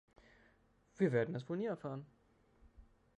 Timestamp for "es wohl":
1.35-1.57